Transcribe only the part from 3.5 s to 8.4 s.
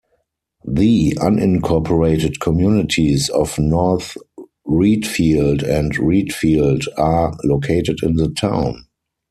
North Readfield and Readfield are located in the